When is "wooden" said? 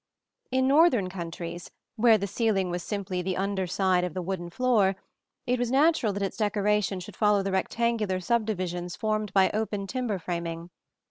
4.23-4.49